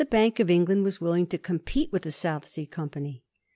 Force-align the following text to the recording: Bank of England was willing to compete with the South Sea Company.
Bank 0.09 0.39
of 0.39 0.49
England 0.49 0.83
was 0.83 0.99
willing 0.99 1.27
to 1.27 1.37
compete 1.37 1.91
with 1.91 2.01
the 2.01 2.11
South 2.11 2.47
Sea 2.47 2.65
Company. 2.65 3.21